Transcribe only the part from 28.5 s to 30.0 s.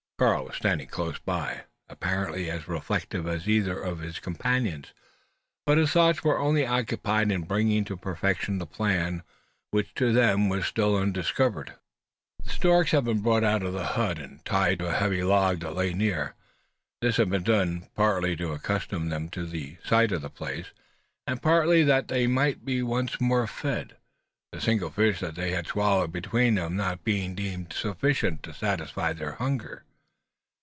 satisfy their hunger.